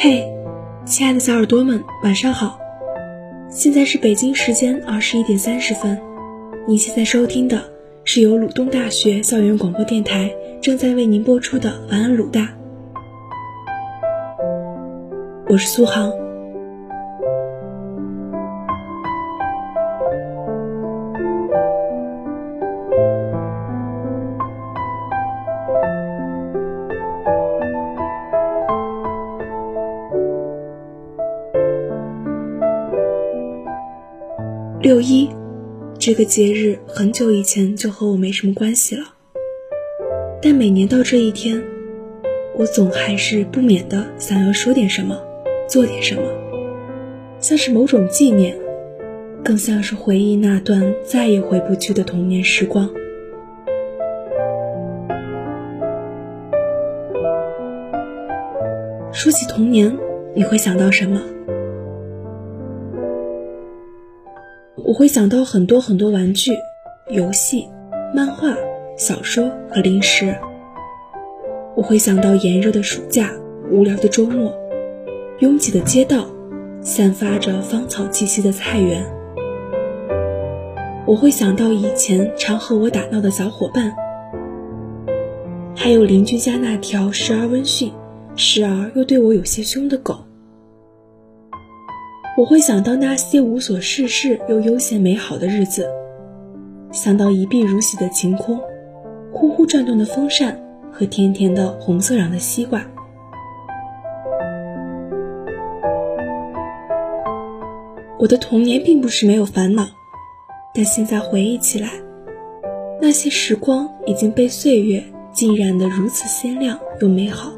[0.00, 0.32] 嘿，
[0.84, 2.60] 亲爱的小耳朵们，晚上好！
[3.50, 6.00] 现在是北京时间二十一点三十分，
[6.68, 7.64] 你现在收听的
[8.04, 10.32] 是由鲁东大学校园广播电台
[10.62, 12.42] 正在为您播出的《晚安鲁大》，
[15.48, 16.27] 我是苏杭。
[34.88, 35.28] 六一，
[35.98, 39.04] 这个节日很久以前就和我没什么关系了，
[40.40, 41.62] 但每年到这一天，
[42.56, 45.20] 我总还是不免的想要说点什么，
[45.68, 46.22] 做点什么，
[47.38, 48.56] 像是某种纪念，
[49.44, 52.88] 更像是回忆那段再也回不去的童年时光。
[59.12, 59.94] 说起童年，
[60.34, 61.20] 你会想到什么？
[64.88, 66.50] 我会想到很多很多玩具、
[67.10, 67.68] 游戏、
[68.14, 68.56] 漫画、
[68.96, 70.34] 小说和零食。
[71.76, 73.30] 我会想到炎热的暑假、
[73.70, 74.50] 无聊的周末、
[75.40, 76.26] 拥挤的街道、
[76.80, 79.04] 散发着芳草气息的菜园。
[81.04, 83.94] 我会想到以前常和我打闹的小伙伴，
[85.76, 87.92] 还有邻居家那条时而温驯、
[88.36, 90.24] 时而又对我有些凶的狗。
[92.38, 95.90] 我会想到那些无所事事又悠闲美好的日子，
[96.92, 98.60] 想到一碧如洗的晴空，
[99.32, 100.56] 呼呼转动的风扇
[100.92, 102.80] 和甜甜的红色瓤的西瓜。
[108.20, 109.88] 我的童年并不是没有烦恼，
[110.72, 111.90] 但现在回忆起来，
[113.02, 117.50] 那些时光已经被岁月浸染得如此鲜亮又美好，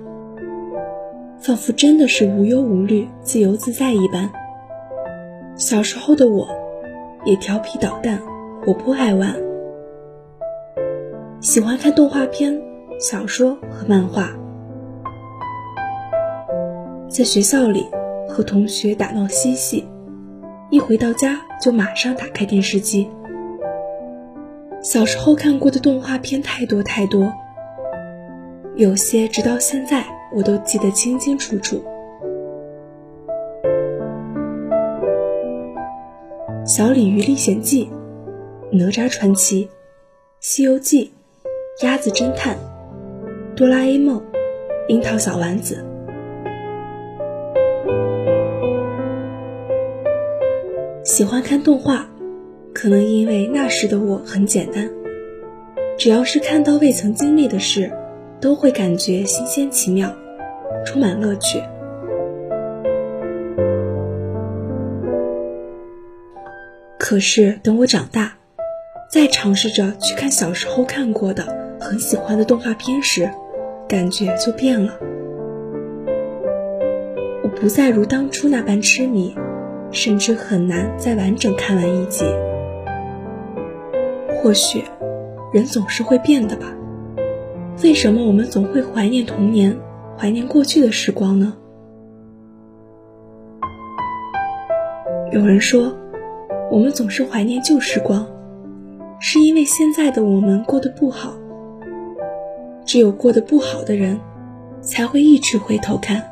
[1.38, 4.32] 仿佛真的是无忧无虑、自由自在一般。
[5.60, 6.48] 小时候的我，
[7.26, 8.18] 也调皮捣蛋，
[8.64, 9.36] 活泼爱玩，
[11.42, 12.58] 喜欢看动画片、
[12.98, 14.30] 小说和漫画，
[17.10, 17.86] 在学校里
[18.26, 19.86] 和同学打闹嬉戏，
[20.70, 23.10] 一回到家就马上打开电视机。
[24.80, 27.30] 小时候看过的动画片太多太多，
[28.76, 31.76] 有些直到现在我都记得清清楚楚。
[36.70, 37.86] 《小鲤鱼历险记》
[38.70, 39.64] 《哪吒传奇》
[40.38, 41.04] 《西游记》
[41.84, 42.56] 《鸭子侦探》
[43.56, 44.20] 《哆啦 A 梦》
[44.86, 45.84] 《樱桃小丸子》。
[51.04, 52.06] 喜欢看动画，
[52.72, 54.88] 可能因为那时的我很简单，
[55.98, 57.90] 只要是看到未曾经历的事，
[58.40, 60.14] 都会感觉新鲜奇妙，
[60.86, 61.60] 充满乐趣。
[67.10, 68.34] 可是等我长大，
[69.10, 71.42] 再尝试着去看小时候看过的
[71.80, 73.28] 很喜欢的动画片时，
[73.88, 74.96] 感觉就变了。
[77.42, 79.34] 我不再如当初那般痴迷，
[79.90, 82.24] 甚至很难再完整看完一集。
[84.36, 84.84] 或许，
[85.52, 86.72] 人总是会变的吧？
[87.82, 89.76] 为什么我们总会怀念童年，
[90.16, 91.54] 怀念过去的时光呢？
[95.32, 95.92] 有人说。
[96.70, 98.24] 我们总是怀念旧时光，
[99.18, 101.34] 是因为现在的我们过得不好。
[102.86, 104.18] 只有过得不好的人，
[104.80, 106.22] 才会一直回头看。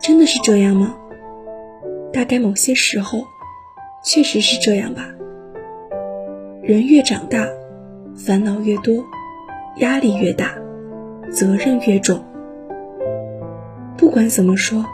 [0.00, 0.94] 真的是这样吗？
[2.12, 3.18] 大概某些时候，
[4.04, 5.08] 确实是这样吧。
[6.62, 7.44] 人越长大，
[8.14, 9.04] 烦恼越多，
[9.78, 10.54] 压力越大，
[11.28, 12.22] 责任越重。
[13.96, 14.84] 不管怎么说。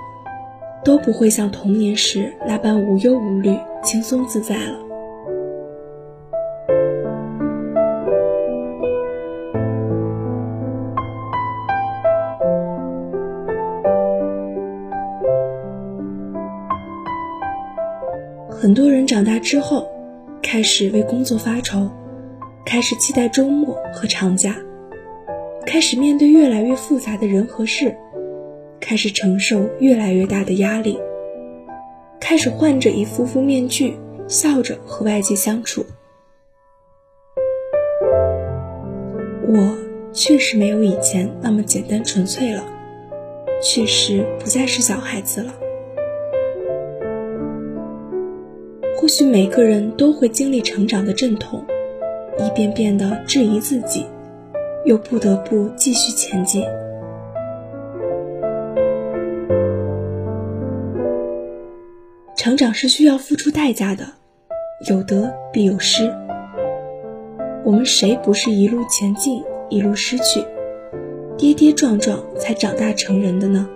[0.85, 4.79] 都不会像童年时那般无忧无虑、轻松自在了。
[18.51, 19.87] 很多人长大之后，
[20.43, 21.91] 开始为工作发愁，
[22.65, 24.55] 开始期待周末和长假，
[25.67, 27.97] 开始面对越来越复杂的人和事。
[28.81, 30.99] 开始承受越来越大的压力，
[32.19, 33.97] 开始换着一副副面具，
[34.27, 35.85] 笑着和外界相处。
[39.47, 39.77] 我
[40.13, 42.65] 确实没有以前那么简单纯粹了，
[43.63, 45.53] 确实不再是小孩子了。
[48.97, 51.65] 或许每个人都会经历成长的阵痛，
[52.39, 54.05] 一遍遍的质疑自己，
[54.85, 56.65] 又不得不继续前进。
[62.43, 64.03] 成长是需要付出代价的，
[64.89, 66.11] 有得必有失。
[67.67, 70.43] 我们谁不是一路前进，一路失去，
[71.37, 73.69] 跌跌撞撞才长大成人的呢？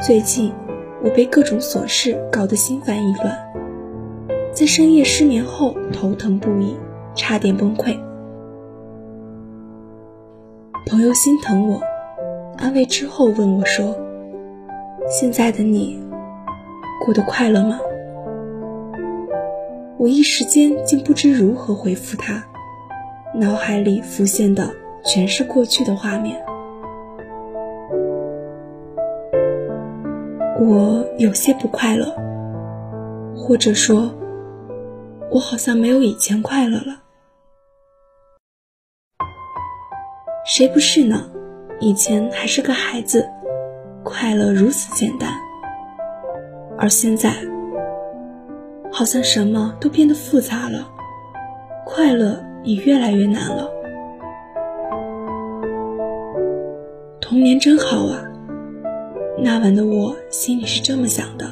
[0.00, 0.50] 最近，
[1.04, 3.38] 我被各种琐事搞得心烦意乱，
[4.54, 6.74] 在深夜失眠后头疼不已，
[7.14, 7.94] 差点崩溃。
[10.86, 11.82] 朋友心疼我，
[12.60, 13.96] 安慰之后问我说
[15.08, 15.98] ：“现在的你，
[17.02, 17.80] 过得快乐吗？”
[19.96, 22.44] 我一时间竟不知如何回复他，
[23.34, 24.70] 脑海里浮现的
[25.02, 26.38] 全是过去的画面。
[30.60, 32.14] 我有些不快乐，
[33.34, 34.14] 或者说，
[35.30, 37.00] 我好像没有以前快乐了。
[40.44, 41.30] 谁不是呢？
[41.80, 43.26] 以前还是个孩子，
[44.04, 45.30] 快乐如此简单，
[46.78, 47.32] 而现在，
[48.92, 50.86] 好像什么都变得复杂了，
[51.86, 53.66] 快乐也越来越难了。
[57.18, 58.24] 童年真好啊！
[59.38, 61.46] 那晚的我心里是这么想的，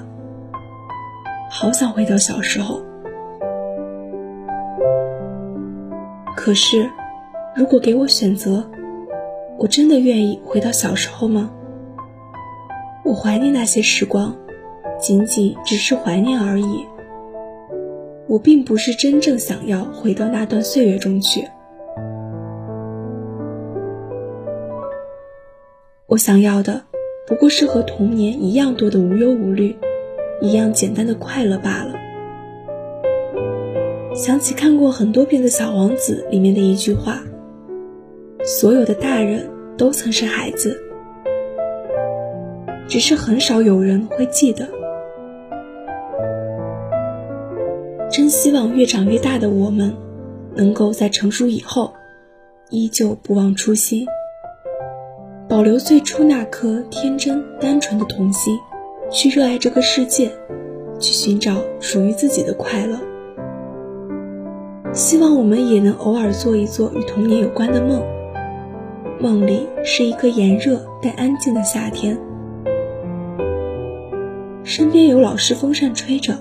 [1.51, 2.83] 好想回到小时候。
[6.37, 6.87] 可是，
[7.57, 8.63] 如果给我选择，
[9.59, 11.51] 我真的愿意回到小时候吗？
[13.05, 14.37] 我怀念那些时光，
[15.01, 16.87] 仅仅只是怀念而已。
[18.29, 21.45] 我并不是真正想要回到那段岁月中去。
[26.07, 26.85] 我想要的。
[27.27, 29.77] 不过是和童年一样多的无忧无虑，
[30.41, 31.93] 一样简单的快乐罢了。
[34.15, 37.21] 想起看过很多遍的小王子里面的一句话
[38.61, 40.77] ：“所有的大人都曾是孩子，
[42.89, 44.67] 只是很少有人会记得。”
[48.11, 49.95] 真希望越长越大的我们，
[50.57, 51.93] 能够在成熟以后，
[52.69, 54.05] 依旧不忘初心。
[55.49, 58.59] 保留最初那颗天真单纯的童心，
[59.09, 60.33] 去热爱这个世界，
[60.99, 62.99] 去寻找属于自己的快乐。
[64.93, 68.03] 希望我们也能偶尔做一做与童年有关的梦，
[69.21, 72.17] 梦里是一个炎热但安静的夏天，
[74.63, 76.39] 身边有老式风扇吹着，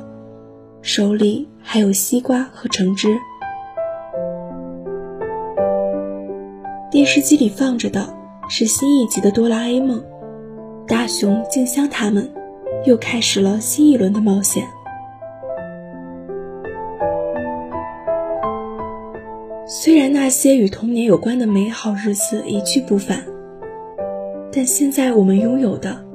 [0.83, 3.17] 手里还有西瓜和橙汁，
[6.91, 8.15] 电视机里放着的。
[8.49, 9.99] 是新一集的《哆啦 A 梦》，
[10.87, 12.31] 大雄、静香他们
[12.85, 14.63] 又开始了新一轮的冒险。
[19.69, 23.25] 虽然那些与童年有关的美好日子一去不返，
[24.49, 26.05] 但现在我们拥有的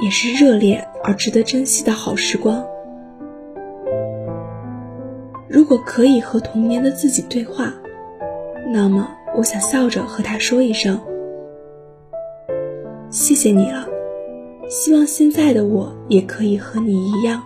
[0.00, 2.64] 也是热烈而值得珍惜的好时光。
[5.48, 7.74] 如果可以和童年的自己对话，
[8.72, 11.00] 那么我想笑着和他说一声。
[13.10, 13.88] 谢谢你了，
[14.68, 17.42] 希望现在的我也可以和你一样，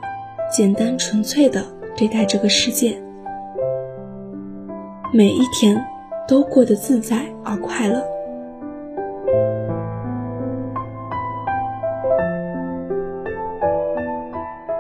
[0.53, 1.65] 简单纯粹的
[1.97, 3.01] 对待这个世界，
[5.13, 5.77] 每一天
[6.29, 8.01] 都过得自在而快乐。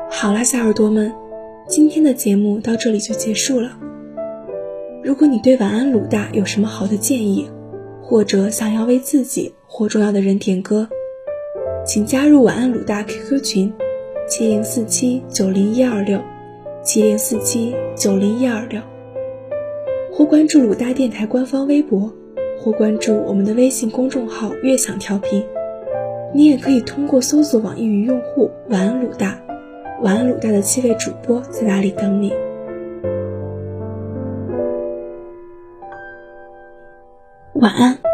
[0.09, 1.13] 好啦，小耳朵们，
[1.67, 3.77] 今天的节目到这里就结束了。
[5.03, 7.51] 如果你对晚安鲁大有什么好的建议，
[8.01, 10.89] 或者想要为自己或重要的人点歌，
[11.85, 13.73] 请加入晚安鲁大 QQ 群：
[14.29, 16.21] 七零四七九零一二六，
[16.85, 18.81] 七零四七九零一二六，
[20.21, 22.13] 或关注鲁大电台官方微博，
[22.59, 25.43] 或关注我们的微信公众号“悦享调频”。
[26.35, 29.41] 你也可以通过搜索网易云用户“晚安鲁大”，
[30.05, 32.35] 晚安鲁大的七位主播在哪里等你。
[37.55, 38.10] 晚安。